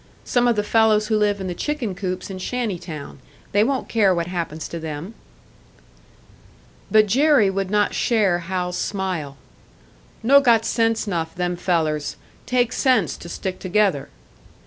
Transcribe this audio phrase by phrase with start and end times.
[0.25, 3.19] Some of the fellows who live in the chicken coops in shanty town.
[3.51, 5.13] They won't care what happens to them."
[6.89, 9.37] But Jerry would not share Hal's smile.
[10.23, 12.15] "No got sense 'nough, them fellers.
[12.47, 14.09] Take sense to stick together."